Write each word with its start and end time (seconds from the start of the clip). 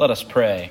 Let 0.00 0.10
us 0.10 0.22
pray. 0.22 0.70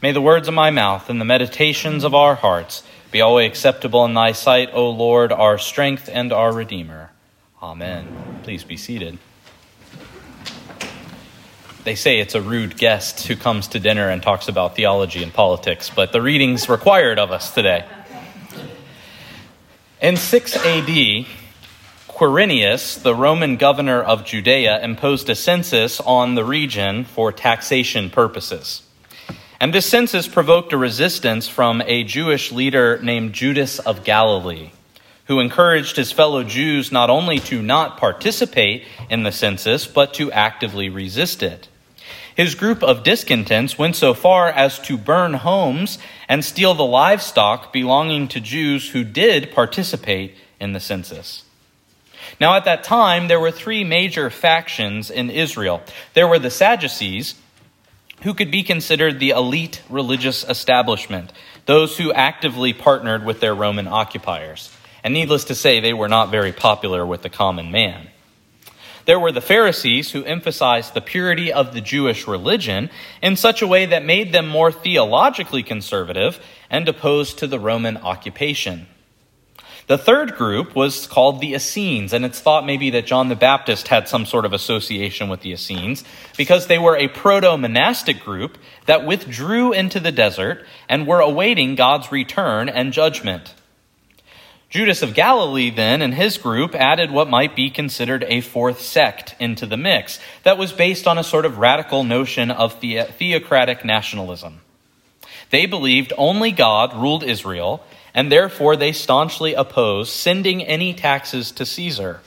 May 0.00 0.12
the 0.12 0.20
words 0.20 0.46
of 0.46 0.54
my 0.54 0.70
mouth 0.70 1.10
and 1.10 1.20
the 1.20 1.24
meditations 1.24 2.04
of 2.04 2.14
our 2.14 2.36
hearts 2.36 2.84
be 3.10 3.20
always 3.20 3.48
acceptable 3.48 4.04
in 4.04 4.14
thy 4.14 4.30
sight, 4.30 4.70
O 4.72 4.90
Lord, 4.90 5.32
our 5.32 5.58
strength 5.58 6.08
and 6.08 6.32
our 6.32 6.52
Redeemer. 6.52 7.10
Amen. 7.60 8.06
Please 8.44 8.62
be 8.62 8.76
seated. 8.76 9.18
They 11.82 11.96
say 11.96 12.20
it's 12.20 12.36
a 12.36 12.40
rude 12.40 12.76
guest 12.76 13.26
who 13.26 13.34
comes 13.34 13.66
to 13.66 13.80
dinner 13.80 14.08
and 14.08 14.22
talks 14.22 14.46
about 14.46 14.76
theology 14.76 15.24
and 15.24 15.34
politics, 15.34 15.90
but 15.90 16.12
the 16.12 16.22
reading's 16.22 16.68
required 16.68 17.18
of 17.18 17.32
us 17.32 17.52
today. 17.52 17.84
In 20.00 20.16
6 20.16 20.56
AD, 20.64 21.26
Quirinius, 22.20 23.02
the 23.02 23.14
Roman 23.14 23.56
governor 23.56 24.02
of 24.02 24.26
Judea, 24.26 24.84
imposed 24.84 25.30
a 25.30 25.34
census 25.34 26.00
on 26.00 26.34
the 26.34 26.44
region 26.44 27.04
for 27.04 27.32
taxation 27.32 28.10
purposes. 28.10 28.82
And 29.58 29.72
this 29.72 29.86
census 29.86 30.28
provoked 30.28 30.74
a 30.74 30.76
resistance 30.76 31.48
from 31.48 31.80
a 31.86 32.04
Jewish 32.04 32.52
leader 32.52 33.00
named 33.02 33.32
Judas 33.32 33.78
of 33.78 34.04
Galilee, 34.04 34.72
who 35.28 35.40
encouraged 35.40 35.96
his 35.96 36.12
fellow 36.12 36.44
Jews 36.44 36.92
not 36.92 37.08
only 37.08 37.38
to 37.38 37.62
not 37.62 37.96
participate 37.96 38.84
in 39.08 39.22
the 39.22 39.32
census, 39.32 39.86
but 39.86 40.12
to 40.12 40.30
actively 40.30 40.90
resist 40.90 41.42
it. 41.42 41.68
His 42.36 42.54
group 42.54 42.82
of 42.82 43.02
discontents 43.02 43.78
went 43.78 43.96
so 43.96 44.12
far 44.12 44.50
as 44.50 44.78
to 44.80 44.98
burn 44.98 45.32
homes 45.32 45.98
and 46.28 46.44
steal 46.44 46.74
the 46.74 46.84
livestock 46.84 47.72
belonging 47.72 48.28
to 48.28 48.40
Jews 48.40 48.90
who 48.90 49.04
did 49.04 49.52
participate 49.52 50.34
in 50.60 50.74
the 50.74 50.80
census. 50.80 51.44
Now, 52.40 52.54
at 52.54 52.64
that 52.64 52.84
time, 52.84 53.28
there 53.28 53.40
were 53.40 53.50
three 53.50 53.84
major 53.84 54.30
factions 54.30 55.10
in 55.10 55.30
Israel. 55.30 55.82
There 56.14 56.28
were 56.28 56.38
the 56.38 56.50
Sadducees, 56.50 57.34
who 58.22 58.34
could 58.34 58.50
be 58.50 58.62
considered 58.62 59.18
the 59.18 59.30
elite 59.30 59.82
religious 59.88 60.44
establishment, 60.44 61.32
those 61.66 61.96
who 61.96 62.12
actively 62.12 62.72
partnered 62.72 63.24
with 63.24 63.40
their 63.40 63.54
Roman 63.54 63.88
occupiers. 63.88 64.74
And 65.02 65.14
needless 65.14 65.44
to 65.44 65.54
say, 65.54 65.80
they 65.80 65.94
were 65.94 66.08
not 66.08 66.30
very 66.30 66.52
popular 66.52 67.06
with 67.06 67.22
the 67.22 67.30
common 67.30 67.70
man. 67.70 68.08
There 69.06 69.18
were 69.18 69.32
the 69.32 69.40
Pharisees 69.40 70.12
who 70.12 70.24
emphasized 70.24 70.92
the 70.92 71.00
purity 71.00 71.52
of 71.52 71.72
the 71.72 71.80
Jewish 71.80 72.28
religion 72.28 72.90
in 73.22 73.36
such 73.36 73.62
a 73.62 73.66
way 73.66 73.86
that 73.86 74.04
made 74.04 74.32
them 74.32 74.46
more 74.46 74.70
theologically 74.70 75.62
conservative 75.62 76.38
and 76.68 76.86
opposed 76.88 77.38
to 77.38 77.46
the 77.46 77.58
Roman 77.58 77.96
occupation. 77.96 78.86
The 79.86 79.98
third 79.98 80.36
group 80.36 80.76
was 80.76 81.06
called 81.06 81.40
the 81.40 81.54
Essenes, 81.54 82.12
and 82.12 82.24
it's 82.24 82.40
thought 82.40 82.64
maybe 82.64 82.90
that 82.90 83.06
John 83.06 83.28
the 83.28 83.34
Baptist 83.34 83.88
had 83.88 84.08
some 84.08 84.24
sort 84.24 84.44
of 84.44 84.52
association 84.52 85.28
with 85.28 85.40
the 85.40 85.52
Essenes 85.52 86.04
because 86.36 86.66
they 86.66 86.78
were 86.78 86.96
a 86.96 87.08
proto 87.08 87.56
monastic 87.56 88.20
group 88.20 88.56
that 88.86 89.04
withdrew 89.04 89.72
into 89.72 89.98
the 89.98 90.12
desert 90.12 90.64
and 90.88 91.06
were 91.06 91.20
awaiting 91.20 91.74
God's 91.74 92.12
return 92.12 92.68
and 92.68 92.92
judgment. 92.92 93.54
Judas 94.70 95.02
of 95.02 95.14
Galilee, 95.14 95.70
then, 95.70 96.00
and 96.00 96.14
his 96.14 96.38
group 96.38 96.76
added 96.76 97.10
what 97.10 97.28
might 97.28 97.56
be 97.56 97.70
considered 97.70 98.24
a 98.28 98.40
fourth 98.40 98.80
sect 98.80 99.34
into 99.40 99.66
the 99.66 99.76
mix 99.76 100.20
that 100.44 100.58
was 100.58 100.70
based 100.70 101.08
on 101.08 101.18
a 101.18 101.24
sort 101.24 101.44
of 101.44 101.58
radical 101.58 102.04
notion 102.04 102.52
of 102.52 102.80
the- 102.80 103.02
theocratic 103.02 103.84
nationalism. 103.84 104.60
They 105.50 105.66
believed 105.66 106.12
only 106.16 106.52
God 106.52 106.94
ruled 106.94 107.24
Israel 107.24 107.84
and 108.14 108.30
therefore 108.30 108.76
they 108.76 108.92
staunchly 108.92 109.54
oppose 109.54 110.10
sending 110.10 110.62
any 110.62 110.92
taxes 110.94 111.50
to 111.52 111.66
Caesar. 111.66 112.20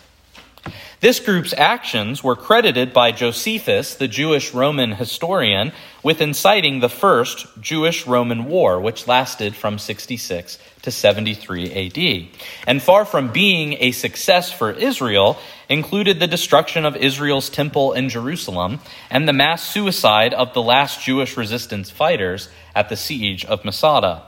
This 1.01 1.19
group's 1.19 1.53
actions 1.57 2.23
were 2.23 2.37
credited 2.37 2.93
by 2.93 3.11
Josephus, 3.11 3.95
the 3.95 4.07
Jewish 4.07 4.53
Roman 4.53 4.93
historian, 4.93 5.73
with 6.01 6.21
inciting 6.21 6.79
the 6.79 6.87
first 6.87 7.45
Jewish 7.59 8.07
Roman 8.07 8.45
war, 8.45 8.79
which 8.79 9.05
lasted 9.05 9.53
from 9.53 9.77
66 9.77 10.57
to 10.83 10.91
73 10.91 11.73
AD. 11.73 12.27
And 12.65 12.81
far 12.81 13.03
from 13.03 13.33
being 13.33 13.75
a 13.81 13.91
success 13.91 14.49
for 14.49 14.71
Israel, 14.71 15.37
included 15.67 16.21
the 16.21 16.27
destruction 16.27 16.85
of 16.85 16.95
Israel's 16.95 17.49
temple 17.49 17.91
in 17.91 18.07
Jerusalem 18.07 18.79
and 19.09 19.27
the 19.27 19.33
mass 19.33 19.67
suicide 19.67 20.33
of 20.33 20.53
the 20.53 20.61
last 20.61 21.01
Jewish 21.01 21.35
resistance 21.35 21.89
fighters 21.89 22.47
at 22.73 22.87
the 22.87 22.95
siege 22.95 23.43
of 23.43 23.65
Masada. 23.65 24.23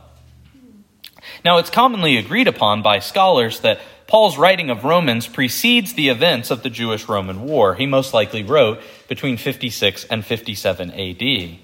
Now, 1.43 1.57
it's 1.57 1.69
commonly 1.69 2.17
agreed 2.17 2.47
upon 2.47 2.81
by 2.81 2.99
scholars 2.99 3.59
that 3.61 3.79
Paul's 4.07 4.37
writing 4.37 4.69
of 4.69 4.83
Romans 4.83 5.27
precedes 5.27 5.93
the 5.93 6.09
events 6.09 6.51
of 6.51 6.61
the 6.61 6.69
Jewish 6.69 7.09
Roman 7.09 7.41
War. 7.41 7.73
He 7.73 7.87
most 7.87 8.13
likely 8.13 8.43
wrote 8.43 8.79
between 9.07 9.37
56 9.37 10.05
and 10.05 10.23
57 10.23 10.91
AD. 10.91 11.57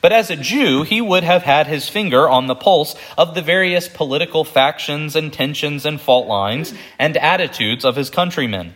But 0.00 0.12
as 0.12 0.30
a 0.30 0.36
Jew, 0.36 0.82
he 0.82 1.00
would 1.00 1.24
have 1.24 1.42
had 1.42 1.66
his 1.66 1.88
finger 1.88 2.28
on 2.28 2.46
the 2.46 2.54
pulse 2.54 2.94
of 3.18 3.34
the 3.34 3.42
various 3.42 3.88
political 3.88 4.44
factions 4.44 5.16
and 5.16 5.32
tensions 5.32 5.84
and 5.84 6.00
fault 6.00 6.28
lines 6.28 6.74
and 6.98 7.16
attitudes 7.16 7.84
of 7.84 7.96
his 7.96 8.10
countrymen. 8.10 8.74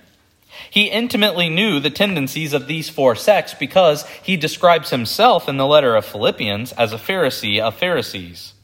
He 0.71 0.91
intimately 0.91 1.49
knew 1.49 1.79
the 1.79 1.91
tendencies 1.91 2.53
of 2.53 2.67
these 2.67 2.89
four 2.89 3.15
sects 3.15 3.55
because 3.55 4.07
he 4.23 4.37
describes 4.37 4.91
himself 4.91 5.49
in 5.49 5.57
the 5.57 5.67
letter 5.67 5.95
of 5.95 6.05
Philippians 6.05 6.73
as 6.73 6.93
a 6.93 6.99
Pharisee 6.99 7.61
of 7.61 7.77
Pharisees 7.77 8.55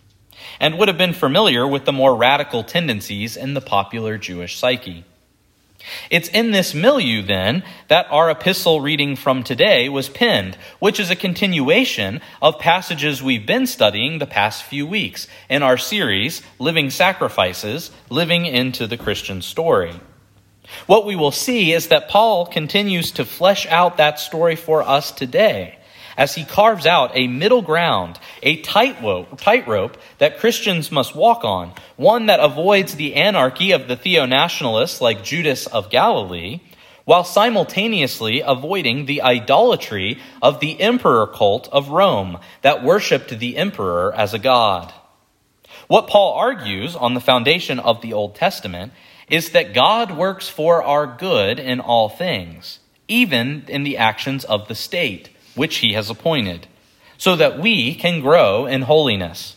and 0.60 0.78
would 0.78 0.88
have 0.88 0.98
been 0.98 1.12
familiar 1.12 1.66
with 1.66 1.84
the 1.84 1.92
more 1.92 2.16
radical 2.16 2.64
tendencies 2.64 3.36
in 3.36 3.54
the 3.54 3.60
popular 3.60 4.18
Jewish 4.18 4.58
psyche. 4.58 5.04
It's 6.10 6.28
in 6.28 6.50
this 6.50 6.74
milieu, 6.74 7.22
then, 7.22 7.62
that 7.88 8.06
our 8.10 8.30
epistle 8.30 8.80
reading 8.80 9.16
from 9.16 9.42
today 9.42 9.88
was 9.88 10.08
penned, 10.08 10.56
which 10.78 10.98
is 10.98 11.10
a 11.10 11.16
continuation 11.16 12.20
of 12.40 12.58
passages 12.58 13.22
we've 13.22 13.46
been 13.46 13.66
studying 13.66 14.18
the 14.18 14.26
past 14.26 14.62
few 14.62 14.86
weeks 14.86 15.26
in 15.48 15.62
our 15.62 15.76
series, 15.76 16.42
Living 16.58 16.90
Sacrifices 16.90 17.90
Living 18.08 18.46
into 18.46 18.86
the 18.86 18.96
Christian 18.96 19.42
Story. 19.42 19.92
What 20.86 21.04
we 21.04 21.16
will 21.16 21.30
see 21.30 21.72
is 21.72 21.88
that 21.88 22.08
Paul 22.08 22.46
continues 22.46 23.10
to 23.12 23.24
flesh 23.24 23.66
out 23.66 23.98
that 23.98 24.18
story 24.18 24.56
for 24.56 24.82
us 24.82 25.12
today 25.12 25.78
as 26.16 26.34
he 26.34 26.44
carves 26.44 26.86
out 26.86 27.10
a 27.14 27.26
middle 27.26 27.62
ground, 27.62 28.18
a 28.42 28.60
tightrope, 28.62 29.40
tightrope 29.40 29.96
that 30.18 30.38
Christians 30.38 30.92
must 30.92 31.14
walk 31.14 31.44
on, 31.44 31.72
one 31.96 32.26
that 32.26 32.40
avoids 32.40 32.94
the 32.94 33.14
anarchy 33.14 33.72
of 33.72 33.88
the 33.88 33.96
theonationalists 33.96 35.00
like 35.00 35.24
Judas 35.24 35.66
of 35.66 35.90
Galilee, 35.90 36.60
while 37.04 37.24
simultaneously 37.24 38.40
avoiding 38.40 39.04
the 39.04 39.22
idolatry 39.22 40.18
of 40.40 40.60
the 40.60 40.80
emperor 40.80 41.26
cult 41.26 41.68
of 41.70 41.90
Rome 41.90 42.38
that 42.62 42.82
worshiped 42.82 43.38
the 43.38 43.56
emperor 43.56 44.14
as 44.14 44.32
a 44.32 44.38
god. 44.38 44.92
What 45.86 46.08
Paul 46.08 46.32
argues 46.32 46.96
on 46.96 47.12
the 47.12 47.20
foundation 47.20 47.78
of 47.78 48.00
the 48.00 48.14
Old 48.14 48.34
Testament 48.34 48.92
is 49.28 49.50
that 49.50 49.74
God 49.74 50.16
works 50.16 50.48
for 50.48 50.82
our 50.82 51.06
good 51.06 51.58
in 51.58 51.80
all 51.80 52.08
things, 52.08 52.78
even 53.06 53.64
in 53.68 53.84
the 53.84 53.98
actions 53.98 54.44
of 54.44 54.68
the 54.68 54.74
state 54.74 55.28
which 55.54 55.76
he 55.76 55.92
has 55.92 56.10
appointed, 56.10 56.66
so 57.18 57.36
that 57.36 57.58
we 57.58 57.94
can 57.94 58.20
grow 58.20 58.66
in 58.66 58.82
holiness. 58.82 59.56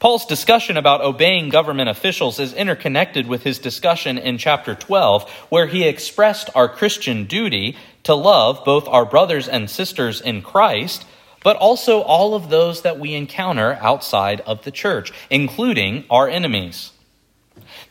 Paul's 0.00 0.26
discussion 0.26 0.76
about 0.76 1.00
obeying 1.00 1.48
government 1.48 1.88
officials 1.88 2.38
is 2.38 2.54
interconnected 2.54 3.26
with 3.26 3.42
his 3.42 3.58
discussion 3.58 4.16
in 4.16 4.38
chapter 4.38 4.76
12, 4.76 5.28
where 5.48 5.66
he 5.66 5.88
expressed 5.88 6.50
our 6.54 6.68
Christian 6.68 7.24
duty 7.24 7.76
to 8.04 8.14
love 8.14 8.64
both 8.64 8.86
our 8.86 9.04
brothers 9.04 9.48
and 9.48 9.68
sisters 9.68 10.20
in 10.20 10.40
Christ, 10.40 11.04
but 11.42 11.56
also 11.56 12.02
all 12.02 12.34
of 12.34 12.48
those 12.48 12.82
that 12.82 13.00
we 13.00 13.14
encounter 13.14 13.76
outside 13.80 14.40
of 14.42 14.62
the 14.62 14.70
church, 14.70 15.12
including 15.30 16.04
our 16.10 16.28
enemies. 16.28 16.92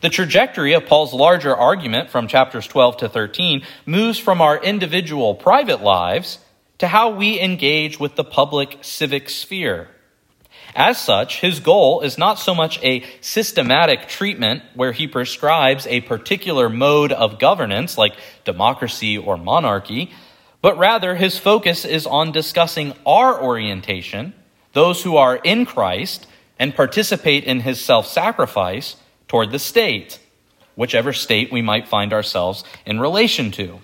The 0.00 0.08
trajectory 0.08 0.74
of 0.74 0.86
Paul's 0.86 1.12
larger 1.12 1.56
argument 1.56 2.10
from 2.10 2.28
chapters 2.28 2.66
12 2.66 2.98
to 2.98 3.08
13 3.08 3.62
moves 3.84 4.18
from 4.18 4.40
our 4.40 4.56
individual 4.62 5.34
private 5.34 5.82
lives 5.82 6.38
to 6.78 6.86
how 6.86 7.10
we 7.10 7.40
engage 7.40 7.98
with 7.98 8.14
the 8.14 8.24
public 8.24 8.78
civic 8.82 9.28
sphere. 9.28 9.88
As 10.76 11.00
such, 11.00 11.40
his 11.40 11.58
goal 11.58 12.02
is 12.02 12.18
not 12.18 12.38
so 12.38 12.54
much 12.54 12.78
a 12.84 13.04
systematic 13.20 14.06
treatment 14.06 14.62
where 14.74 14.92
he 14.92 15.08
prescribes 15.08 15.86
a 15.88 16.02
particular 16.02 16.68
mode 16.68 17.10
of 17.10 17.40
governance 17.40 17.98
like 17.98 18.14
democracy 18.44 19.18
or 19.18 19.36
monarchy, 19.36 20.12
but 20.62 20.78
rather 20.78 21.16
his 21.16 21.38
focus 21.38 21.84
is 21.84 22.06
on 22.06 22.30
discussing 22.30 22.94
our 23.04 23.42
orientation, 23.42 24.34
those 24.72 25.02
who 25.02 25.16
are 25.16 25.36
in 25.36 25.66
Christ 25.66 26.26
and 26.58 26.76
participate 26.76 27.44
in 27.44 27.60
his 27.60 27.80
self 27.80 28.06
sacrifice 28.06 28.96
toward 29.28 29.52
the 29.52 29.58
state, 29.58 30.18
whichever 30.74 31.12
state 31.12 31.52
we 31.52 31.62
might 31.62 31.86
find 31.86 32.12
ourselves 32.12 32.64
in 32.84 32.98
relation 32.98 33.50
to. 33.52 33.78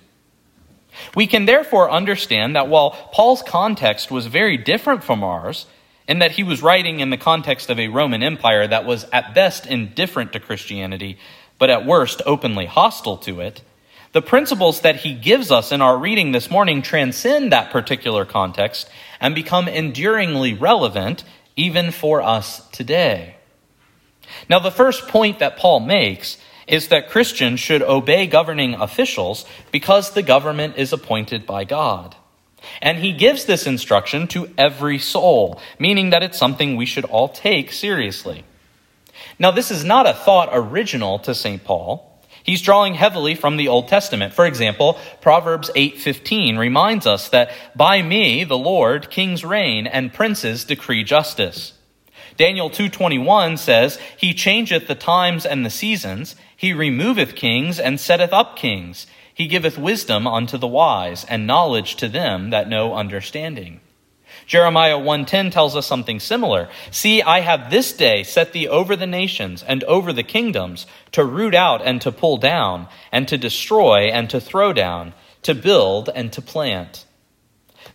We 1.15 1.27
can 1.27 1.47
therefore 1.47 1.91
understand 1.91 2.57
that 2.57 2.69
while 2.69 2.91
Paul's 3.13 3.43
context 3.43 4.11
was 4.11 4.27
very 4.27 4.57
different 4.57 5.05
from 5.05 5.23
ours, 5.23 5.67
and 6.07 6.21
that 6.21 6.33
he 6.33 6.43
was 6.43 6.63
writing 6.63 7.01
in 7.01 7.11
the 7.11 7.17
context 7.17 7.71
of 7.71 7.79
a 7.79 7.89
Roman 7.89 8.23
Empire 8.23 8.67
that 8.67 8.85
was 8.85 9.07
at 9.13 9.35
best 9.35 9.67
indifferent 9.67 10.33
to 10.33 10.41
Christianity, 10.41 11.19
but 11.59 11.71
at 11.71 11.87
worst 11.87 12.21
openly 12.27 12.67
hostile 12.67 13.17
to 13.19 13.41
it, 13.41 13.63
The 14.15 14.23
principles 14.23 14.83
that 14.83 15.01
he 15.01 15.13
gives 15.13 15.51
us 15.51 15.73
in 15.73 15.83
our 15.83 15.99
reading 15.99 16.31
this 16.31 16.49
morning 16.49 16.83
transcend 16.83 17.51
that 17.51 17.73
particular 17.73 18.25
context 18.25 18.89
and 19.21 19.35
become 19.35 19.67
enduringly 19.67 20.55
relevant 20.55 21.25
even 21.57 21.91
for 21.91 22.23
us 22.23 22.65
today. 22.69 23.35
Now, 24.49 24.59
the 24.59 24.71
first 24.71 25.09
point 25.09 25.39
that 25.39 25.57
Paul 25.57 25.81
makes 25.81 26.39
is 26.67 26.89
that 26.89 27.11
Christians 27.11 27.61
should 27.61 27.83
obey 27.83 28.27
governing 28.27 28.75
officials 28.75 29.45
because 29.71 30.11
the 30.11 30.23
government 30.23 30.77
is 30.77 30.93
appointed 30.93 31.47
by 31.47 31.65
God. 31.65 32.17
And 32.81 32.99
he 32.99 33.13
gives 33.13 33.45
this 33.45 33.67
instruction 33.67 34.27
to 34.29 34.51
every 34.57 34.99
soul, 34.99 35.61
meaning 35.79 36.11
that 36.11 36.23
it's 36.23 36.39
something 36.39 36.77
we 36.77 36.87
should 36.87 37.05
all 37.05 37.29
take 37.29 37.73
seriously. 37.73 38.45
Now, 39.39 39.51
this 39.51 39.71
is 39.71 39.85
not 39.85 40.07
a 40.07 40.15
thought 40.15 40.49
original 40.53 41.19
to 41.21 41.35
St. 41.35 41.63
Paul. 41.63 42.11
He's 42.43 42.63
drawing 42.63 42.95
heavily 42.95 43.35
from 43.35 43.57
the 43.57 43.69
Old 43.69 43.89
Testament. 43.89 44.35
For 44.35 44.45
example, 44.45 44.99
Proverbs 45.23 45.71
8:15 45.75 46.59
reminds 46.59 47.07
us 47.07 47.29
that 47.31 47.51
by 47.75 48.03
me, 48.03 48.45
the 48.45 48.59
Lord, 48.59 49.11
kings 49.11 49.45
reign 49.45 49.87
and 49.87 50.13
princes 50.13 50.65
decree 50.65 51.05
justice. 51.05 51.73
Daniel 52.37 52.69
2:21 52.69 53.57
says, 53.57 53.99
"He 54.17 54.35
changeth 54.35 54.89
the 54.89 54.97
times 54.97 55.47
and 55.47 55.65
the 55.65 55.71
seasons; 55.71 56.35
he 56.57 56.73
removeth 56.73 57.37
kings 57.37 57.79
and 57.79 58.01
setteth 58.01 58.33
up 58.33 58.57
kings. 58.57 59.07
He 59.33 59.47
giveth 59.47 59.79
wisdom 59.79 60.27
unto 60.27 60.59
the 60.59 60.67
wise 60.67 61.25
and 61.25 61.47
knowledge 61.47 61.95
to 61.97 62.09
them 62.09 62.51
that 62.51 62.69
know 62.69 62.95
understanding." 62.95 63.81
Jeremiah 64.47 64.99
1:10 64.99 65.51
tells 65.51 65.77
us 65.77 65.87
something 65.87 66.19
similar. 66.19 66.69
See, 66.91 67.23
I 67.23 67.41
have 67.41 67.71
this 67.71 67.93
day 67.93 68.25
set 68.25 68.53
thee 68.53 68.67
over 68.67 68.97
the 68.97 69.07
nations 69.07 69.63
and 69.63 69.85
over 69.85 70.13
the 70.13 70.25
kingdoms 70.25 70.87
to 71.13 71.25
root 71.25 71.55
out 71.55 71.83
and 71.85 72.01
to 72.03 72.11
pull 72.11 72.37
down 72.37 72.89
and 73.13 73.29
to 73.29 73.39
destroy 73.39 74.11
and 74.11 74.29
to 74.31 74.41
throw 74.41 74.73
down, 74.73 75.15
to 75.43 75.55
build 75.55 76.11
and 76.15 76.33
to 76.33 76.43
plant. 76.43 77.05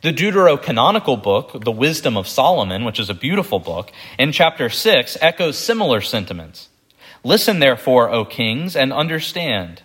The 0.01 0.13
Deuterocanonical 0.13 1.21
book, 1.21 1.65
The 1.65 1.73
Wisdom 1.73 2.15
of 2.15 2.25
Solomon, 2.25 2.85
which 2.85 3.01
is 3.01 3.09
a 3.09 3.13
beautiful 3.13 3.59
book, 3.59 3.91
in 4.17 4.31
chapter 4.31 4.69
6 4.69 5.17
echoes 5.19 5.57
similar 5.57 5.99
sentiments. 5.99 6.69
Listen, 7.21 7.59
therefore, 7.59 8.09
O 8.09 8.23
kings, 8.23 8.77
and 8.77 8.93
understand. 8.93 9.81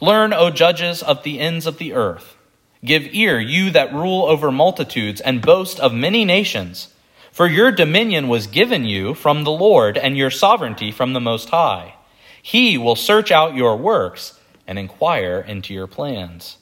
Learn, 0.00 0.32
O 0.32 0.48
judges 0.48 1.02
of 1.02 1.22
the 1.22 1.38
ends 1.38 1.66
of 1.66 1.76
the 1.76 1.92
earth. 1.92 2.34
Give 2.82 3.12
ear, 3.12 3.38
you 3.38 3.70
that 3.72 3.92
rule 3.92 4.24
over 4.24 4.50
multitudes 4.50 5.20
and 5.20 5.42
boast 5.42 5.78
of 5.80 5.92
many 5.92 6.24
nations. 6.24 6.88
For 7.30 7.46
your 7.46 7.70
dominion 7.70 8.28
was 8.28 8.46
given 8.46 8.86
you 8.86 9.12
from 9.12 9.44
the 9.44 9.50
Lord, 9.50 9.98
and 9.98 10.16
your 10.16 10.30
sovereignty 10.30 10.90
from 10.90 11.12
the 11.12 11.20
Most 11.20 11.50
High. 11.50 11.94
He 12.42 12.78
will 12.78 12.96
search 12.96 13.30
out 13.30 13.54
your 13.54 13.76
works 13.76 14.40
and 14.66 14.78
inquire 14.78 15.44
into 15.46 15.74
your 15.74 15.86
plans. 15.86 16.56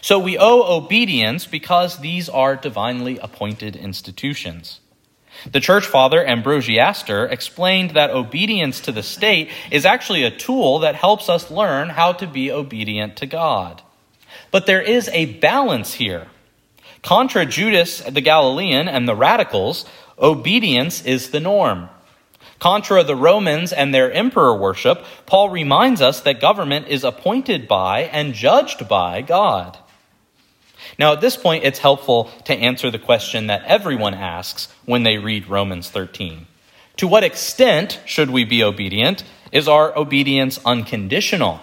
So 0.00 0.18
we 0.18 0.38
owe 0.38 0.76
obedience 0.76 1.46
because 1.46 1.98
these 1.98 2.28
are 2.28 2.56
divinely 2.56 3.18
appointed 3.18 3.76
institutions. 3.76 4.80
The 5.50 5.60
church 5.60 5.86
father 5.86 6.24
Ambrosiaster 6.24 7.30
explained 7.30 7.90
that 7.90 8.10
obedience 8.10 8.80
to 8.80 8.92
the 8.92 9.02
state 9.02 9.50
is 9.70 9.84
actually 9.84 10.22
a 10.22 10.30
tool 10.30 10.78
that 10.80 10.94
helps 10.94 11.28
us 11.28 11.50
learn 11.50 11.90
how 11.90 12.12
to 12.14 12.26
be 12.26 12.50
obedient 12.50 13.16
to 13.16 13.26
God. 13.26 13.82
But 14.50 14.66
there 14.66 14.82
is 14.82 15.08
a 15.12 15.26
balance 15.26 15.94
here. 15.94 16.28
Contra 17.02 17.44
Judas 17.44 18.00
the 18.00 18.20
Galilean 18.20 18.88
and 18.88 19.06
the 19.06 19.14
radicals, 19.14 19.84
obedience 20.18 21.04
is 21.04 21.30
the 21.30 21.40
norm. 21.40 21.90
Contra 22.58 23.02
the 23.04 23.16
Romans 23.16 23.72
and 23.72 23.92
their 23.92 24.12
emperor 24.12 24.56
worship, 24.56 25.04
Paul 25.26 25.50
reminds 25.50 26.00
us 26.00 26.20
that 26.20 26.40
government 26.40 26.88
is 26.88 27.04
appointed 27.04 27.68
by 27.68 28.02
and 28.02 28.34
judged 28.34 28.88
by 28.88 29.22
God. 29.22 29.78
Now, 30.98 31.12
at 31.12 31.20
this 31.20 31.36
point, 31.36 31.64
it's 31.64 31.78
helpful 31.78 32.30
to 32.44 32.54
answer 32.54 32.90
the 32.90 32.98
question 32.98 33.48
that 33.48 33.64
everyone 33.64 34.14
asks 34.14 34.68
when 34.84 35.02
they 35.02 35.18
read 35.18 35.48
Romans 35.48 35.90
13. 35.90 36.46
To 36.98 37.08
what 37.08 37.24
extent 37.24 38.00
should 38.04 38.30
we 38.30 38.44
be 38.44 38.62
obedient? 38.62 39.24
Is 39.50 39.68
our 39.68 39.96
obedience 39.96 40.60
unconditional? 40.64 41.60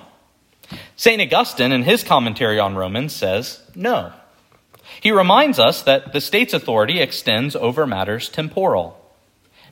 St. 0.96 1.22
Augustine, 1.22 1.72
in 1.72 1.84
his 1.84 2.04
commentary 2.04 2.60
on 2.60 2.76
Romans, 2.76 3.14
says 3.14 3.62
no. 3.76 4.14
He 5.00 5.12
reminds 5.12 5.60
us 5.60 5.82
that 5.84 6.14
the 6.14 6.22
state's 6.22 6.54
authority 6.54 7.00
extends 7.00 7.56
over 7.56 7.88
matters 7.88 8.30
temporal, 8.30 9.01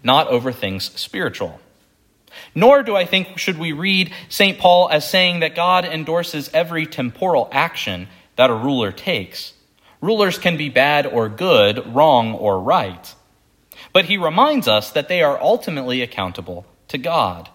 not 0.04 0.28
over 0.28 0.52
things 0.52 0.92
spiritual. 1.00 1.60
Nor 2.56 2.84
do 2.84 2.96
I 2.96 3.06
think 3.06 3.38
should 3.38 3.58
we 3.58 3.72
read 3.72 4.14
St. 4.30 4.58
Paul 4.58 4.90
as 4.90 5.10
saying 5.10 5.40
that 5.40 5.56
God 5.56 5.86
endorses 5.86 6.50
every 6.54 6.86
temporal 6.86 7.50
action 7.52 8.08
that 8.36 8.50
a 8.50 8.56
ruler 8.56 8.92
takes. 8.92 9.54
Rulers 10.02 10.38
can 10.38 10.56
be 10.56 10.70
bad 10.70 11.06
or 11.06 11.28
good, 11.28 11.94
wrong 11.94 12.34
or 12.34 12.60
right. 12.60 13.14
But 13.92 14.06
he 14.06 14.18
reminds 14.18 14.68
us 14.68 14.92
that 14.92 15.08
they 15.08 15.22
are 15.22 15.42
ultimately 15.42 16.02
accountable 16.02 16.66
to 16.90 16.98
God. 16.98 17.50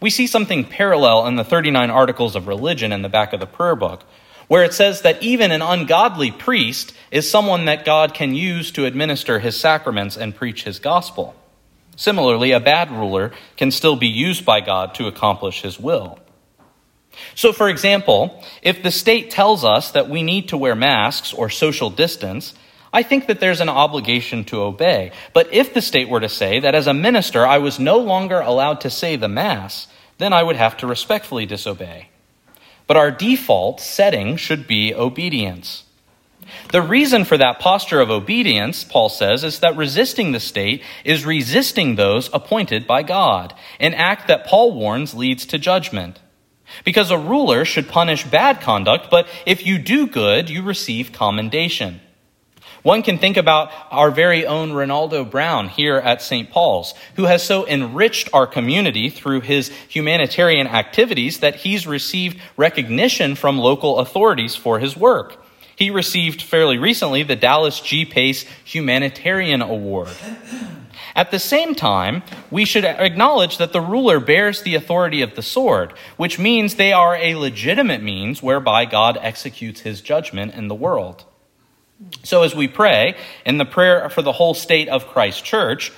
We 0.00 0.10
see 0.10 0.26
something 0.26 0.64
parallel 0.64 1.26
in 1.26 1.36
the 1.36 1.44
39 1.44 1.90
articles 1.90 2.36
of 2.36 2.46
religion 2.46 2.92
in 2.92 3.02
the 3.02 3.08
back 3.08 3.32
of 3.32 3.40
the 3.40 3.46
prayer 3.46 3.76
book, 3.76 4.04
where 4.46 4.64
it 4.64 4.74
says 4.74 5.02
that 5.02 5.22
even 5.22 5.50
an 5.50 5.62
ungodly 5.62 6.30
priest 6.30 6.92
is 7.10 7.30
someone 7.30 7.66
that 7.66 7.84
God 7.84 8.14
can 8.14 8.34
use 8.34 8.70
to 8.72 8.86
administer 8.86 9.38
his 9.38 9.58
sacraments 9.58 10.16
and 10.16 10.34
preach 10.34 10.64
his 10.64 10.78
gospel. 10.78 11.34
Similarly, 11.98 12.52
a 12.52 12.60
bad 12.60 12.92
ruler 12.92 13.32
can 13.56 13.72
still 13.72 13.96
be 13.96 14.06
used 14.06 14.44
by 14.44 14.60
God 14.60 14.94
to 14.94 15.08
accomplish 15.08 15.62
his 15.62 15.80
will. 15.80 16.20
So, 17.34 17.52
for 17.52 17.68
example, 17.68 18.40
if 18.62 18.84
the 18.84 18.92
state 18.92 19.32
tells 19.32 19.64
us 19.64 19.90
that 19.90 20.08
we 20.08 20.22
need 20.22 20.50
to 20.50 20.56
wear 20.56 20.76
masks 20.76 21.32
or 21.32 21.50
social 21.50 21.90
distance, 21.90 22.54
I 22.92 23.02
think 23.02 23.26
that 23.26 23.40
there's 23.40 23.60
an 23.60 23.68
obligation 23.68 24.44
to 24.44 24.62
obey. 24.62 25.10
But 25.32 25.52
if 25.52 25.74
the 25.74 25.82
state 25.82 26.08
were 26.08 26.20
to 26.20 26.28
say 26.28 26.60
that 26.60 26.76
as 26.76 26.86
a 26.86 26.94
minister 26.94 27.44
I 27.44 27.58
was 27.58 27.80
no 27.80 27.98
longer 27.98 28.38
allowed 28.38 28.80
to 28.82 28.90
say 28.90 29.16
the 29.16 29.26
Mass, 29.26 29.88
then 30.18 30.32
I 30.32 30.44
would 30.44 30.56
have 30.56 30.76
to 30.76 30.86
respectfully 30.86 31.46
disobey. 31.46 32.10
But 32.86 32.96
our 32.96 33.10
default 33.10 33.80
setting 33.80 34.36
should 34.36 34.68
be 34.68 34.94
obedience. 34.94 35.82
The 36.72 36.82
reason 36.82 37.24
for 37.24 37.38
that 37.38 37.60
posture 37.60 38.00
of 38.00 38.10
obedience, 38.10 38.84
Paul 38.84 39.08
says, 39.08 39.44
is 39.44 39.60
that 39.60 39.76
resisting 39.76 40.32
the 40.32 40.40
state 40.40 40.82
is 41.04 41.24
resisting 41.24 41.94
those 41.94 42.30
appointed 42.32 42.86
by 42.86 43.02
God, 43.02 43.54
an 43.80 43.94
act 43.94 44.28
that 44.28 44.46
Paul 44.46 44.72
warns 44.72 45.14
leads 45.14 45.46
to 45.46 45.58
judgment. 45.58 46.20
Because 46.84 47.10
a 47.10 47.18
ruler 47.18 47.64
should 47.64 47.88
punish 47.88 48.24
bad 48.24 48.60
conduct, 48.60 49.10
but 49.10 49.26
if 49.46 49.64
you 49.64 49.78
do 49.78 50.06
good, 50.06 50.50
you 50.50 50.62
receive 50.62 51.12
commendation. 51.12 52.00
One 52.82 53.02
can 53.02 53.18
think 53.18 53.36
about 53.36 53.72
our 53.90 54.10
very 54.10 54.46
own 54.46 54.70
Ronaldo 54.70 55.28
Brown 55.28 55.68
here 55.68 55.96
at 55.96 56.22
St. 56.22 56.50
Paul's, 56.50 56.94
who 57.16 57.24
has 57.24 57.42
so 57.42 57.66
enriched 57.66 58.28
our 58.32 58.46
community 58.46 59.10
through 59.10 59.40
his 59.40 59.68
humanitarian 59.88 60.66
activities 60.66 61.40
that 61.40 61.56
he's 61.56 61.86
received 61.86 62.40
recognition 62.56 63.34
from 63.34 63.58
local 63.58 63.98
authorities 63.98 64.54
for 64.54 64.78
his 64.78 64.96
work. 64.96 65.42
He 65.78 65.90
received 65.90 66.42
fairly 66.42 66.76
recently 66.76 67.22
the 67.22 67.36
Dallas 67.36 67.78
G. 67.78 68.04
Pace 68.04 68.44
Humanitarian 68.64 69.62
Award. 69.62 70.10
At 71.14 71.30
the 71.30 71.38
same 71.38 71.76
time, 71.76 72.24
we 72.50 72.64
should 72.64 72.84
acknowledge 72.84 73.58
that 73.58 73.72
the 73.72 73.80
ruler 73.80 74.18
bears 74.18 74.62
the 74.62 74.74
authority 74.74 75.22
of 75.22 75.36
the 75.36 75.42
sword, 75.42 75.92
which 76.16 76.36
means 76.36 76.74
they 76.74 76.92
are 76.92 77.14
a 77.14 77.36
legitimate 77.36 78.02
means 78.02 78.42
whereby 78.42 78.86
God 78.86 79.20
executes 79.22 79.82
his 79.82 80.00
judgment 80.00 80.54
in 80.54 80.66
the 80.66 80.74
world. 80.74 81.24
So, 82.24 82.42
as 82.42 82.56
we 82.56 82.66
pray 82.66 83.14
in 83.46 83.58
the 83.58 83.64
prayer 83.64 84.10
for 84.10 84.22
the 84.22 84.32
whole 84.32 84.54
state 84.54 84.88
of 84.88 85.06
Christ 85.06 85.44
Church, 85.44 85.92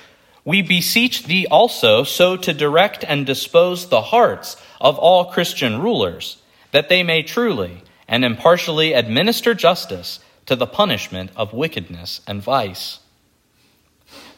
we 0.45 0.61
beseech 0.61 1.23
thee 1.23 1.47
also 1.49 2.03
so 2.03 2.37
to 2.37 2.53
direct 2.53 3.03
and 3.03 3.25
dispose 3.25 3.89
the 3.89 4.01
hearts 4.01 4.57
of 4.79 4.99
all 4.99 5.31
Christian 5.31 5.81
rulers, 5.81 6.37
that 6.69 6.87
they 6.87 7.01
may 7.01 7.23
truly 7.23 7.81
and 8.11 8.25
impartially 8.25 8.91
administer 8.91 9.55
justice 9.55 10.19
to 10.45 10.55
the 10.55 10.67
punishment 10.67 11.31
of 11.37 11.53
wickedness 11.53 12.19
and 12.27 12.43
vice. 12.43 12.99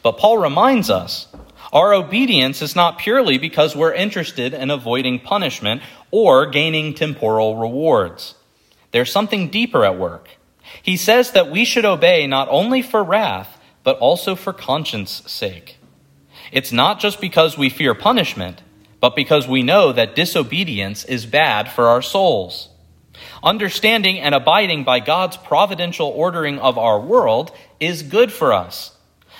But 0.00 0.16
Paul 0.16 0.38
reminds 0.38 0.88
us 0.88 1.26
our 1.72 1.92
obedience 1.92 2.62
is 2.62 2.76
not 2.76 2.98
purely 2.98 3.36
because 3.36 3.74
we're 3.74 3.92
interested 3.92 4.54
in 4.54 4.70
avoiding 4.70 5.18
punishment 5.18 5.82
or 6.12 6.46
gaining 6.46 6.94
temporal 6.94 7.56
rewards. 7.56 8.36
There's 8.92 9.10
something 9.10 9.48
deeper 9.50 9.84
at 9.84 9.98
work. 9.98 10.28
He 10.80 10.96
says 10.96 11.32
that 11.32 11.50
we 11.50 11.64
should 11.64 11.84
obey 11.84 12.28
not 12.28 12.46
only 12.50 12.80
for 12.80 13.02
wrath, 13.02 13.58
but 13.82 13.98
also 13.98 14.36
for 14.36 14.52
conscience 14.52 15.22
sake. 15.26 15.78
It's 16.52 16.70
not 16.70 17.00
just 17.00 17.20
because 17.20 17.58
we 17.58 17.70
fear 17.70 17.94
punishment, 17.94 18.62
but 19.00 19.16
because 19.16 19.48
we 19.48 19.64
know 19.64 19.90
that 19.92 20.14
disobedience 20.14 21.04
is 21.04 21.26
bad 21.26 21.68
for 21.68 21.88
our 21.88 22.02
souls. 22.02 22.68
Understanding 23.42 24.18
and 24.18 24.34
abiding 24.34 24.84
by 24.84 25.00
God's 25.00 25.36
providential 25.36 26.08
ordering 26.08 26.58
of 26.58 26.78
our 26.78 27.00
world 27.00 27.52
is 27.80 28.02
good 28.02 28.32
for 28.32 28.52
us 28.52 28.92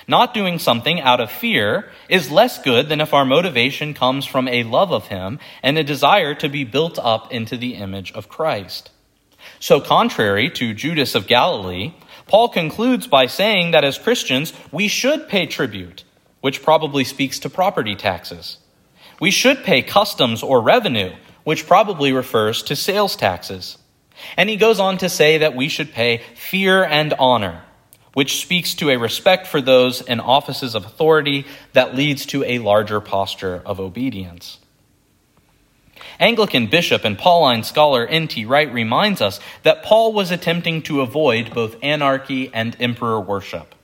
Not 0.06 0.34
doing 0.34 0.58
something 0.58 1.00
out 1.00 1.20
of 1.20 1.30
fear 1.30 1.90
is 2.08 2.30
less 2.30 2.62
good 2.62 2.88
than 2.88 3.00
if 3.00 3.14
our 3.14 3.24
motivation 3.24 3.94
comes 3.94 4.26
from 4.26 4.48
a 4.48 4.64
love 4.64 4.92
of 4.92 5.08
Him 5.08 5.38
and 5.62 5.78
a 5.78 5.84
desire 5.84 6.34
to 6.36 6.48
be 6.48 6.64
built 6.64 6.98
up 6.98 7.32
into 7.32 7.56
the 7.56 7.74
image 7.74 8.12
of 8.12 8.28
Christ. 8.28 8.90
So, 9.60 9.80
contrary 9.80 10.50
to 10.50 10.74
Judas 10.74 11.14
of 11.14 11.26
Galilee, 11.26 11.94
Paul 12.26 12.48
concludes 12.48 13.06
by 13.06 13.26
saying 13.26 13.70
that 13.70 13.84
as 13.84 13.98
Christians, 13.98 14.52
we 14.72 14.88
should 14.88 15.28
pay 15.28 15.46
tribute, 15.46 16.04
which 16.40 16.62
probably 16.62 17.04
speaks 17.04 17.38
to 17.40 17.50
property 17.50 17.94
taxes. 17.94 18.58
We 19.20 19.30
should 19.30 19.64
pay 19.64 19.82
customs 19.82 20.42
or 20.42 20.60
revenue, 20.60 21.14
which 21.44 21.66
probably 21.66 22.12
refers 22.12 22.62
to 22.64 22.74
sales 22.76 23.16
taxes. 23.16 23.78
And 24.36 24.48
he 24.48 24.56
goes 24.56 24.80
on 24.80 24.98
to 24.98 25.08
say 25.08 25.38
that 25.38 25.54
we 25.54 25.68
should 25.68 25.92
pay 25.92 26.22
fear 26.34 26.84
and 26.84 27.14
honor, 27.14 27.62
which 28.14 28.40
speaks 28.40 28.74
to 28.76 28.90
a 28.90 28.96
respect 28.96 29.46
for 29.46 29.60
those 29.60 30.00
in 30.00 30.20
offices 30.20 30.74
of 30.74 30.84
authority 30.84 31.46
that 31.72 31.94
leads 31.94 32.26
to 32.26 32.44
a 32.44 32.58
larger 32.58 33.00
posture 33.00 33.62
of 33.64 33.80
obedience. 33.80 34.58
Anglican 36.20 36.68
bishop 36.68 37.04
and 37.04 37.18
Pauline 37.18 37.64
scholar 37.64 38.06
N.T. 38.06 38.44
Wright 38.44 38.72
reminds 38.72 39.20
us 39.20 39.40
that 39.62 39.82
Paul 39.82 40.12
was 40.12 40.30
attempting 40.30 40.82
to 40.82 41.00
avoid 41.00 41.52
both 41.52 41.76
anarchy 41.82 42.52
and 42.54 42.76
emperor 42.78 43.20
worship. 43.20 43.74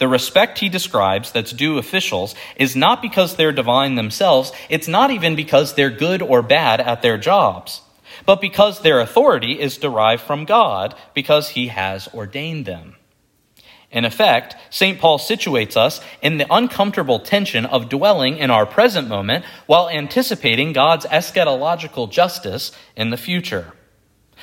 The 0.00 0.08
respect 0.08 0.60
he 0.60 0.70
describes 0.70 1.30
that's 1.30 1.52
due 1.52 1.76
officials 1.76 2.34
is 2.56 2.74
not 2.74 3.02
because 3.02 3.36
they're 3.36 3.52
divine 3.52 3.96
themselves, 3.96 4.50
it's 4.70 4.88
not 4.88 5.10
even 5.10 5.36
because 5.36 5.74
they're 5.74 5.90
good 5.90 6.22
or 6.22 6.40
bad 6.40 6.80
at 6.80 7.02
their 7.02 7.18
jobs, 7.18 7.82
but 8.24 8.40
because 8.40 8.80
their 8.80 9.00
authority 9.00 9.60
is 9.60 9.76
derived 9.76 10.22
from 10.22 10.46
God, 10.46 10.94
because 11.12 11.50
he 11.50 11.66
has 11.66 12.08
ordained 12.14 12.64
them. 12.64 12.96
In 13.90 14.06
effect, 14.06 14.56
St. 14.70 14.98
Paul 14.98 15.18
situates 15.18 15.76
us 15.76 16.00
in 16.22 16.38
the 16.38 16.46
uncomfortable 16.50 17.20
tension 17.20 17.66
of 17.66 17.90
dwelling 17.90 18.38
in 18.38 18.50
our 18.50 18.64
present 18.64 19.06
moment 19.06 19.44
while 19.66 19.90
anticipating 19.90 20.72
God's 20.72 21.04
eschatological 21.04 22.10
justice 22.10 22.72
in 22.96 23.10
the 23.10 23.18
future. 23.18 23.74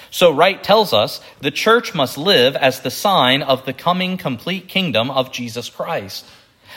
So, 0.09 0.31
Wright 0.31 0.63
tells 0.63 0.93
us 0.93 1.21
the 1.41 1.51
church 1.51 1.93
must 1.93 2.17
live 2.17 2.55
as 2.55 2.79
the 2.79 2.91
sign 2.91 3.43
of 3.43 3.65
the 3.65 3.73
coming 3.73 4.17
complete 4.17 4.67
kingdom 4.67 5.11
of 5.11 5.31
Jesus 5.31 5.69
Christ. 5.69 6.25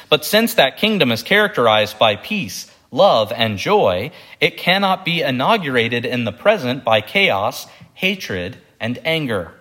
But 0.08 0.24
since 0.24 0.54
that 0.54 0.76
kingdom 0.76 1.12
is 1.12 1.22
characterized 1.22 1.98
by 1.98 2.16
peace, 2.16 2.70
love, 2.90 3.32
and 3.32 3.58
joy, 3.58 4.10
it 4.40 4.56
cannot 4.56 5.04
be 5.04 5.22
inaugurated 5.22 6.04
in 6.04 6.24
the 6.24 6.32
present 6.32 6.84
by 6.84 7.00
chaos, 7.00 7.66
hatred, 7.94 8.58
and 8.80 8.98
anger. 9.04 9.54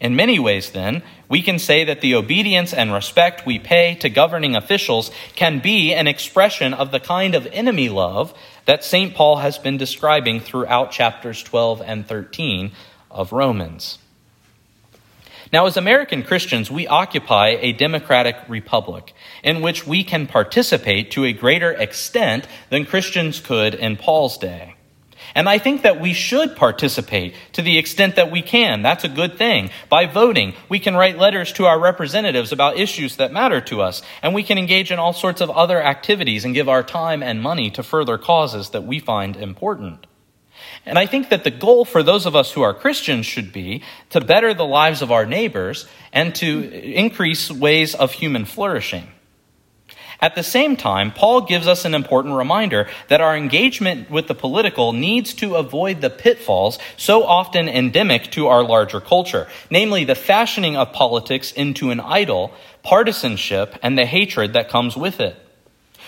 In 0.00 0.16
many 0.16 0.38
ways, 0.38 0.70
then, 0.70 1.02
we 1.28 1.42
can 1.42 1.60
say 1.60 1.84
that 1.84 2.00
the 2.00 2.16
obedience 2.16 2.74
and 2.74 2.92
respect 2.92 3.46
we 3.46 3.60
pay 3.60 3.94
to 4.00 4.10
governing 4.10 4.56
officials 4.56 5.12
can 5.36 5.60
be 5.60 5.94
an 5.94 6.08
expression 6.08 6.74
of 6.74 6.90
the 6.90 7.00
kind 7.00 7.36
of 7.36 7.46
enemy 7.46 7.88
love 7.88 8.34
that 8.64 8.84
St. 8.84 9.14
Paul 9.14 9.36
has 9.36 9.58
been 9.58 9.76
describing 9.76 10.40
throughout 10.40 10.92
chapters 10.92 11.42
12 11.42 11.82
and 11.84 12.06
13 12.06 12.72
of 13.10 13.32
Romans. 13.32 13.98
Now, 15.52 15.66
as 15.66 15.76
American 15.76 16.22
Christians, 16.22 16.70
we 16.70 16.86
occupy 16.86 17.58
a 17.60 17.72
democratic 17.72 18.36
republic 18.48 19.12
in 19.42 19.60
which 19.60 19.86
we 19.86 20.02
can 20.02 20.26
participate 20.26 21.10
to 21.10 21.24
a 21.24 21.32
greater 21.32 21.72
extent 21.72 22.46
than 22.70 22.86
Christians 22.86 23.38
could 23.38 23.74
in 23.74 23.96
Paul's 23.96 24.38
day. 24.38 24.76
And 25.34 25.48
I 25.48 25.58
think 25.58 25.82
that 25.82 26.00
we 26.00 26.12
should 26.12 26.56
participate 26.56 27.34
to 27.52 27.62
the 27.62 27.78
extent 27.78 28.16
that 28.16 28.30
we 28.30 28.42
can. 28.42 28.82
That's 28.82 29.04
a 29.04 29.08
good 29.08 29.38
thing. 29.38 29.70
By 29.88 30.06
voting, 30.06 30.54
we 30.68 30.78
can 30.78 30.94
write 30.94 31.18
letters 31.18 31.52
to 31.54 31.66
our 31.66 31.78
representatives 31.78 32.52
about 32.52 32.78
issues 32.78 33.16
that 33.16 33.32
matter 33.32 33.60
to 33.62 33.80
us, 33.80 34.02
and 34.22 34.34
we 34.34 34.42
can 34.42 34.58
engage 34.58 34.90
in 34.90 34.98
all 34.98 35.12
sorts 35.12 35.40
of 35.40 35.50
other 35.50 35.82
activities 35.82 36.44
and 36.44 36.54
give 36.54 36.68
our 36.68 36.82
time 36.82 37.22
and 37.22 37.40
money 37.40 37.70
to 37.70 37.82
further 37.82 38.18
causes 38.18 38.70
that 38.70 38.84
we 38.84 38.98
find 38.98 39.36
important. 39.36 40.06
And 40.84 40.98
I 40.98 41.06
think 41.06 41.30
that 41.30 41.44
the 41.44 41.50
goal 41.50 41.84
for 41.84 42.02
those 42.02 42.26
of 42.26 42.36
us 42.36 42.52
who 42.52 42.62
are 42.62 42.74
Christians 42.74 43.26
should 43.26 43.52
be 43.52 43.82
to 44.10 44.20
better 44.20 44.52
the 44.52 44.66
lives 44.66 45.02
of 45.02 45.12
our 45.12 45.26
neighbors 45.26 45.86
and 46.12 46.34
to 46.36 46.70
increase 46.72 47.50
ways 47.50 47.94
of 47.94 48.12
human 48.12 48.44
flourishing. 48.44 49.08
At 50.22 50.36
the 50.36 50.44
same 50.44 50.76
time, 50.76 51.10
Paul 51.10 51.40
gives 51.40 51.66
us 51.66 51.84
an 51.84 51.94
important 51.94 52.36
reminder 52.36 52.88
that 53.08 53.20
our 53.20 53.36
engagement 53.36 54.08
with 54.08 54.28
the 54.28 54.36
political 54.36 54.92
needs 54.92 55.34
to 55.34 55.56
avoid 55.56 56.00
the 56.00 56.10
pitfalls 56.10 56.78
so 56.96 57.24
often 57.24 57.68
endemic 57.68 58.30
to 58.30 58.46
our 58.46 58.62
larger 58.62 59.00
culture, 59.00 59.48
namely 59.68 60.04
the 60.04 60.14
fashioning 60.14 60.76
of 60.76 60.92
politics 60.92 61.50
into 61.50 61.90
an 61.90 61.98
idol, 61.98 62.52
partisanship, 62.84 63.76
and 63.82 63.98
the 63.98 64.06
hatred 64.06 64.52
that 64.52 64.68
comes 64.68 64.96
with 64.96 65.18
it. 65.18 65.34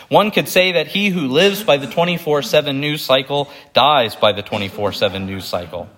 One 0.09 0.31
could 0.31 0.49
say 0.49 0.71
that 0.73 0.87
he 0.87 1.09
who 1.09 1.27
lives 1.27 1.65
by 1.65 1.77
the 1.77 1.89
24 1.89 2.43
7 2.43 2.81
news 2.81 3.03
cycle 3.03 3.51
dies 3.73 4.15
by 4.15 4.31
the 4.31 4.43
24 4.43 4.93
7 4.93 5.27
news 5.27 5.45
cycle. 5.45 5.89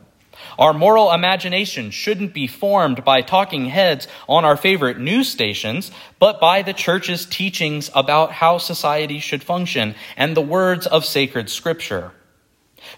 Our 0.59 0.73
moral 0.73 1.13
imagination 1.13 1.91
shouldn't 1.91 2.33
be 2.33 2.47
formed 2.47 3.05
by 3.05 3.23
talking 3.23 3.67
heads 3.67 4.09
on 4.29 4.45
our 4.45 4.57
favorite 4.57 4.99
news 4.99 5.29
stations, 5.29 5.91
but 6.19 6.41
by 6.41 6.63
the 6.63 6.73
church's 6.73 7.27
teachings 7.27 7.91
about 7.95 8.33
how 8.33 8.59
society 8.59 9.19
should 9.19 9.43
function 9.43 9.95
and 10.17 10.37
the 10.37 10.41
words 10.41 10.87
of 10.87 11.05
sacred 11.05 11.51
scripture. 11.51 12.13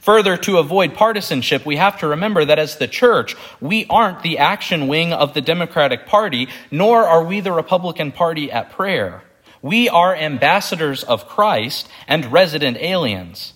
Further, 0.00 0.36
to 0.36 0.58
avoid 0.58 0.94
partisanship, 0.94 1.64
we 1.64 1.76
have 1.76 1.98
to 2.00 2.08
remember 2.08 2.44
that 2.44 2.58
as 2.58 2.76
the 2.76 2.88
church, 2.88 3.34
we 3.60 3.86
aren't 3.88 4.22
the 4.22 4.38
action 4.38 4.86
wing 4.86 5.12
of 5.12 5.34
the 5.34 5.40
Democratic 5.40 6.06
Party, 6.06 6.48
nor 6.70 7.06
are 7.06 7.24
we 7.24 7.40
the 7.40 7.52
Republican 7.52 8.12
Party 8.12 8.52
at 8.52 8.70
prayer. 8.70 9.22
We 9.62 9.88
are 9.88 10.14
ambassadors 10.14 11.02
of 11.02 11.26
Christ 11.26 11.88
and 12.06 12.32
resident 12.32 12.76
aliens. 12.76 13.54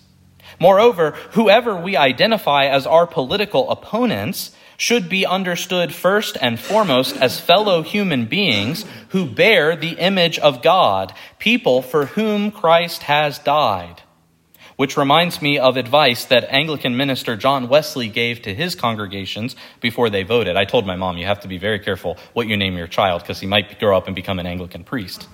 Moreover, 0.59 1.11
whoever 1.31 1.75
we 1.75 1.97
identify 1.97 2.65
as 2.65 2.85
our 2.85 3.07
political 3.07 3.69
opponents 3.69 4.51
should 4.77 5.07
be 5.09 5.25
understood 5.25 5.93
first 5.93 6.37
and 6.41 6.59
foremost 6.59 7.15
as 7.17 7.39
fellow 7.39 7.81
human 7.81 8.25
beings 8.25 8.85
who 9.09 9.25
bear 9.25 9.75
the 9.75 9.91
image 9.93 10.39
of 10.39 10.61
God, 10.61 11.13
people 11.39 11.81
for 11.81 12.07
whom 12.07 12.51
Christ 12.51 13.03
has 13.03 13.39
died. 13.39 14.01
Which 14.75 14.97
reminds 14.97 15.41
me 15.41 15.59
of 15.59 15.77
advice 15.77 16.25
that 16.25 16.51
Anglican 16.51 16.97
minister 16.97 17.35
John 17.35 17.69
Wesley 17.69 18.09
gave 18.09 18.41
to 18.41 18.55
his 18.55 18.73
congregations 18.73 19.55
before 19.79 20.09
they 20.09 20.23
voted. 20.23 20.57
I 20.57 20.65
told 20.65 20.87
my 20.87 20.95
mom, 20.95 21.17
you 21.17 21.27
have 21.27 21.41
to 21.41 21.47
be 21.47 21.59
very 21.59 21.79
careful 21.79 22.17
what 22.33 22.47
you 22.47 22.57
name 22.57 22.75
your 22.75 22.87
child 22.87 23.21
because 23.21 23.39
he 23.39 23.45
might 23.45 23.79
grow 23.79 23.95
up 23.95 24.07
and 24.07 24.15
become 24.15 24.39
an 24.39 24.47
Anglican 24.47 24.83
priest. 24.83 25.27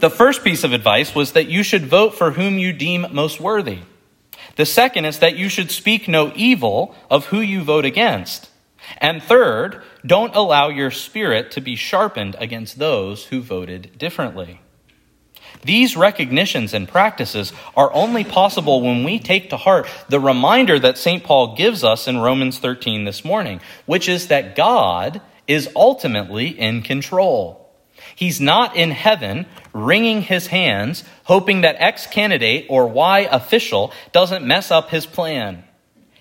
The 0.00 0.10
first 0.10 0.42
piece 0.42 0.64
of 0.64 0.72
advice 0.72 1.14
was 1.14 1.32
that 1.32 1.48
you 1.48 1.62
should 1.62 1.84
vote 1.84 2.14
for 2.14 2.30
whom 2.30 2.58
you 2.58 2.72
deem 2.72 3.06
most 3.12 3.38
worthy. 3.38 3.80
The 4.56 4.64
second 4.64 5.04
is 5.04 5.18
that 5.18 5.36
you 5.36 5.50
should 5.50 5.70
speak 5.70 6.08
no 6.08 6.32
evil 6.34 6.94
of 7.10 7.26
who 7.26 7.40
you 7.40 7.62
vote 7.62 7.84
against. 7.84 8.48
And 8.96 9.22
third, 9.22 9.82
don't 10.04 10.34
allow 10.34 10.70
your 10.70 10.90
spirit 10.90 11.50
to 11.52 11.60
be 11.60 11.76
sharpened 11.76 12.34
against 12.38 12.78
those 12.78 13.26
who 13.26 13.42
voted 13.42 13.98
differently. 13.98 14.62
These 15.62 15.98
recognitions 15.98 16.72
and 16.72 16.88
practices 16.88 17.52
are 17.76 17.92
only 17.92 18.24
possible 18.24 18.80
when 18.80 19.04
we 19.04 19.18
take 19.18 19.50
to 19.50 19.58
heart 19.58 19.86
the 20.08 20.18
reminder 20.18 20.78
that 20.78 20.96
St. 20.96 21.22
Paul 21.22 21.54
gives 21.56 21.84
us 21.84 22.08
in 22.08 22.18
Romans 22.18 22.58
13 22.58 23.04
this 23.04 23.22
morning, 23.22 23.60
which 23.84 24.08
is 24.08 24.28
that 24.28 24.56
God 24.56 25.20
is 25.46 25.68
ultimately 25.76 26.48
in 26.48 26.80
control. 26.80 27.59
He's 28.14 28.40
not 28.40 28.76
in 28.76 28.90
heaven 28.90 29.46
wringing 29.72 30.22
his 30.22 30.48
hands, 30.48 31.04
hoping 31.24 31.60
that 31.62 31.76
X 31.78 32.06
candidate 32.06 32.66
or 32.68 32.86
Y 32.86 33.20
official 33.30 33.92
doesn't 34.12 34.44
mess 34.44 34.70
up 34.70 34.90
his 34.90 35.06
plan. 35.06 35.64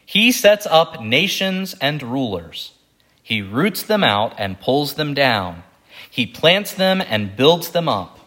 He 0.05 0.31
sets 0.31 0.65
up 0.65 1.01
nations 1.01 1.75
and 1.79 2.01
rulers. 2.01 2.74
He 3.22 3.41
roots 3.41 3.84
them 3.84 4.03
out 4.03 4.34
and 4.38 4.60
pulls 4.60 4.96
them 4.96 5.13
down. 5.13 5.63
He 6.10 6.25
plants 6.25 6.74
them 6.74 7.01
and 7.01 7.36
builds 7.36 7.69
them 7.69 7.88
up. 7.88 8.19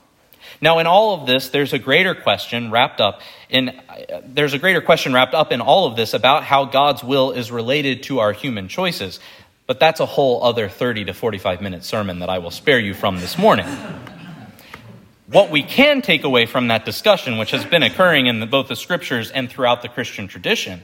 Now, 0.61 0.78
in 0.78 0.87
all 0.87 1.21
of 1.21 1.26
this, 1.26 1.49
there's 1.49 1.73
a 1.73 1.78
greater 1.78 2.14
question 2.14 2.71
wrapped 2.71 3.00
up 3.00 3.21
in, 3.49 3.81
there's 4.25 4.54
a 4.54 4.59
greater 4.59 4.81
question 4.81 5.12
wrapped 5.12 5.35
up 5.35 5.50
in 5.50 5.61
all 5.61 5.87
of 5.87 5.97
this 5.97 6.14
about 6.14 6.45
how 6.45 6.64
God's 6.66 7.02
will 7.02 7.33
is 7.33 7.50
related 7.50 8.04
to 8.04 8.21
our 8.21 8.33
human 8.33 8.69
choices. 8.69 9.19
But 9.66 9.78
that's 9.78 10.00
a 10.00 10.07
whole 10.07 10.42
other 10.42 10.69
30 10.69 11.07
to 11.07 11.14
45 11.14 11.61
minute 11.61 11.85
sermon 11.85 12.19
that 12.19 12.28
I 12.28 12.38
will 12.38 12.50
spare 12.50 12.81
you 12.81 12.95
from 12.95 13.21
this 13.21 13.38
morning. 13.38 13.66
What 15.28 15.50
we 15.50 15.62
can 15.62 16.02
take 16.02 16.25
away 16.25 16.47
from 16.47 16.69
that 16.69 16.85
discussion, 16.85 17.38
which 17.38 17.52
has 17.52 17.64
been 17.64 17.83
occurring 17.83 18.26
in 18.26 18.40
the, 18.40 18.47
both 18.47 18.69
the 18.69 18.76
scriptures 18.76 19.31
and 19.31 19.49
throughout 19.49 19.81
the 19.81 19.88
Christian 19.88 20.28
tradition, 20.28 20.83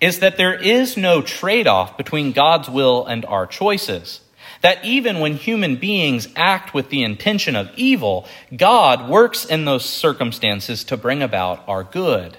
is 0.00 0.18
that 0.18 0.36
there 0.36 0.54
is 0.54 0.96
no 0.96 1.22
trade 1.22 1.66
off 1.66 1.96
between 1.96 2.32
God's 2.32 2.68
will 2.68 3.06
and 3.06 3.24
our 3.24 3.46
choices. 3.46 4.20
That 4.60 4.84
even 4.84 5.20
when 5.20 5.36
human 5.36 5.76
beings 5.76 6.28
act 6.36 6.74
with 6.74 6.90
the 6.90 7.02
intention 7.02 7.56
of 7.56 7.70
evil, 7.76 8.26
God 8.54 9.08
works 9.08 9.46
in 9.46 9.64
those 9.64 9.86
circumstances 9.86 10.84
to 10.84 10.98
bring 10.98 11.22
about 11.22 11.66
our 11.66 11.84
good. 11.84 12.36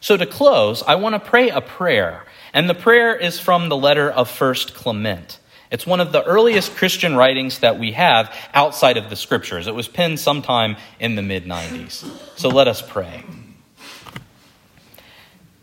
So, 0.00 0.16
to 0.16 0.26
close, 0.26 0.82
I 0.82 0.96
want 0.96 1.14
to 1.14 1.30
pray 1.30 1.48
a 1.48 1.60
prayer 1.60 2.24
and 2.52 2.68
the 2.68 2.74
prayer 2.74 3.14
is 3.14 3.38
from 3.38 3.68
the 3.68 3.76
letter 3.76 4.10
of 4.10 4.30
First 4.30 4.74
Clement. 4.74 5.38
It's 5.70 5.86
one 5.86 6.00
of 6.00 6.12
the 6.12 6.24
earliest 6.24 6.76
Christian 6.76 7.14
writings 7.14 7.58
that 7.58 7.78
we 7.78 7.92
have 7.92 8.34
outside 8.54 8.96
of 8.96 9.10
the 9.10 9.16
scriptures. 9.16 9.66
It 9.66 9.74
was 9.74 9.88
penned 9.88 10.18
sometime 10.18 10.76
in 10.98 11.14
the 11.14 11.22
mid 11.22 11.44
90s. 11.44 12.08
So 12.38 12.48
let 12.48 12.68
us 12.68 12.80
pray. 12.80 13.24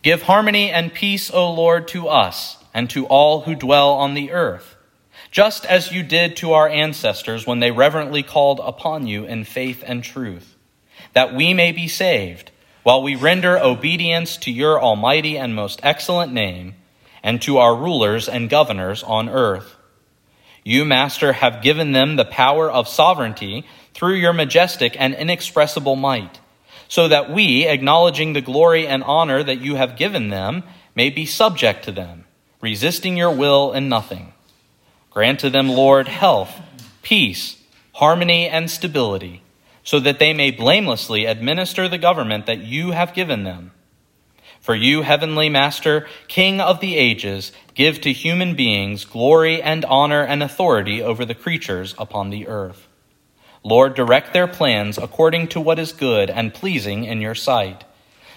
Give 0.03 0.21
harmony 0.21 0.69
and 0.69 0.93
peace, 0.93 1.31
O 1.31 1.51
Lord, 1.51 1.87
to 1.89 2.07
us 2.07 2.63
and 2.75 2.87
to 2.91 3.07
all 3.07 3.41
who 3.41 3.55
dwell 3.55 3.93
on 3.93 4.13
the 4.13 4.31
earth, 4.31 4.75
just 5.31 5.65
as 5.65 5.91
you 5.91 6.03
did 6.03 6.37
to 6.37 6.53
our 6.53 6.69
ancestors 6.69 7.47
when 7.47 7.59
they 7.59 7.71
reverently 7.71 8.21
called 8.21 8.59
upon 8.63 9.07
you 9.07 9.25
in 9.25 9.43
faith 9.45 9.83
and 9.83 10.03
truth, 10.03 10.55
that 11.13 11.33
we 11.33 11.55
may 11.55 11.71
be 11.71 11.87
saved 11.87 12.51
while 12.85 13.01
we 13.01 13.15
render 13.15 13.57
obedience 13.57 14.37
to 14.37 14.51
your 14.51 14.79
almighty 14.79 15.39
and 15.39 15.55
most 15.55 15.79
excellent 15.81 16.31
name 16.31 16.75
and 17.23 17.41
to 17.41 17.57
our 17.57 17.75
rulers 17.75 18.29
and 18.29 18.47
governors 18.47 19.01
on 19.01 19.27
earth. 19.27 19.75
You, 20.63 20.85
Master, 20.85 21.33
have 21.33 21.63
given 21.63 21.93
them 21.93 22.15
the 22.15 22.25
power 22.25 22.69
of 22.69 22.87
sovereignty 22.87 23.65
through 23.95 24.13
your 24.13 24.33
majestic 24.33 24.95
and 25.01 25.15
inexpressible 25.15 25.95
might, 25.95 26.39
so 26.87 27.07
that 27.07 27.31
we, 27.31 27.65
acknowledging 27.65 28.33
the 28.33 28.41
glory 28.41 28.85
and 28.85 29.03
honor 29.03 29.41
that 29.41 29.61
you 29.61 29.73
have 29.73 29.97
given 29.97 30.29
them, 30.29 30.61
may 30.93 31.09
be 31.09 31.25
subject 31.25 31.85
to 31.85 31.91
them, 31.91 32.25
resisting 32.61 33.17
your 33.17 33.31
will 33.31 33.73
in 33.73 33.89
nothing. 33.89 34.31
Grant 35.09 35.39
to 35.39 35.49
them, 35.49 35.69
Lord, 35.69 36.07
health, 36.07 36.61
peace, 37.01 37.59
harmony, 37.93 38.47
and 38.47 38.69
stability 38.69 39.41
so 39.85 39.99
that 40.01 40.19
they 40.19 40.33
may 40.33 40.51
blamelessly 40.51 41.23
administer 41.23 41.87
the 41.87 41.97
government 41.97 42.47
that 42.47 42.59
you 42.59 42.91
have 42.91 43.13
given 43.13 43.43
them. 43.43 43.71
For 44.59 44.73
you, 44.75 45.03
heavenly 45.03 45.47
Master, 45.47 46.07
King 46.27 46.59
of 46.59 46.79
the 46.79 46.97
ages, 46.97 47.51
give 47.75 48.01
to 48.01 48.11
human 48.11 48.55
beings 48.55 49.05
glory 49.05 49.61
and 49.61 49.85
honor 49.85 50.23
and 50.23 50.41
authority 50.41 51.03
over 51.03 51.23
the 51.23 51.35
creatures 51.35 51.93
upon 51.99 52.31
the 52.31 52.47
earth. 52.47 52.87
Lord, 53.63 53.93
direct 53.93 54.33
their 54.33 54.47
plans 54.47 54.97
according 54.97 55.49
to 55.49 55.61
what 55.61 55.77
is 55.77 55.93
good 55.93 56.31
and 56.31 56.53
pleasing 56.53 57.03
in 57.03 57.21
your 57.21 57.35
sight, 57.35 57.83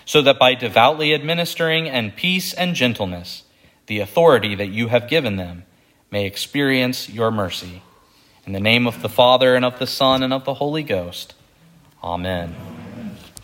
so 0.04 0.20
that 0.20 0.38
by 0.38 0.54
devoutly 0.54 1.14
administering 1.14 1.86
in 1.86 2.10
peace 2.12 2.52
and 2.52 2.74
gentleness, 2.74 3.44
the 3.86 4.00
authority 4.00 4.54
that 4.54 4.68
you 4.68 4.88
have 4.88 5.08
given 5.08 5.36
them 5.36 5.64
may 6.10 6.26
experience 6.26 7.08
your 7.08 7.30
mercy. 7.30 7.82
In 8.46 8.52
the 8.52 8.60
name 8.60 8.86
of 8.86 9.00
the 9.00 9.08
Father, 9.08 9.54
and 9.54 9.64
of 9.64 9.78
the 9.78 9.86
Son, 9.86 10.22
and 10.22 10.32
of 10.32 10.44
the 10.44 10.54
Holy 10.54 10.82
Ghost. 10.82 11.34
Amen. 12.02 12.77